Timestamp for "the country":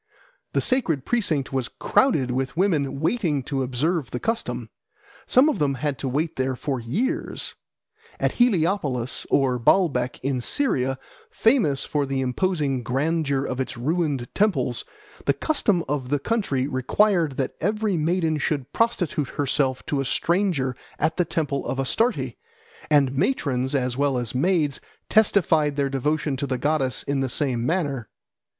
16.09-16.65